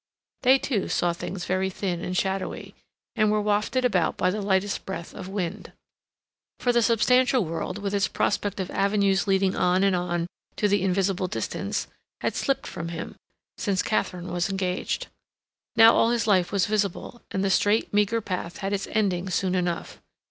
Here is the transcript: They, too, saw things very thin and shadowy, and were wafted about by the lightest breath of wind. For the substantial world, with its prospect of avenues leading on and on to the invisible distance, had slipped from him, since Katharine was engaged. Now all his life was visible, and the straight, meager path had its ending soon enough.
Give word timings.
They, 0.41 0.57
too, 0.57 0.87
saw 0.89 1.13
things 1.13 1.45
very 1.45 1.69
thin 1.69 2.03
and 2.03 2.17
shadowy, 2.17 2.73
and 3.15 3.29
were 3.31 3.39
wafted 3.39 3.85
about 3.85 4.17
by 4.17 4.31
the 4.31 4.41
lightest 4.41 4.83
breath 4.83 5.13
of 5.13 5.27
wind. 5.29 5.73
For 6.59 6.71
the 6.73 6.81
substantial 6.81 7.45
world, 7.45 7.77
with 7.77 7.93
its 7.93 8.07
prospect 8.07 8.59
of 8.59 8.71
avenues 8.71 9.27
leading 9.27 9.55
on 9.55 9.83
and 9.83 9.95
on 9.95 10.25
to 10.55 10.67
the 10.67 10.81
invisible 10.81 11.27
distance, 11.27 11.85
had 12.21 12.35
slipped 12.35 12.65
from 12.65 12.87
him, 12.87 13.15
since 13.59 13.83
Katharine 13.83 14.31
was 14.31 14.49
engaged. 14.49 15.05
Now 15.75 15.93
all 15.93 16.09
his 16.09 16.25
life 16.25 16.51
was 16.51 16.65
visible, 16.65 17.21
and 17.29 17.43
the 17.43 17.51
straight, 17.51 17.93
meager 17.93 18.21
path 18.21 18.57
had 18.57 18.73
its 18.73 18.87
ending 18.89 19.29
soon 19.29 19.53
enough. 19.53 20.01